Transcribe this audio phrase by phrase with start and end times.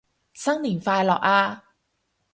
[0.33, 1.63] 新年快樂啊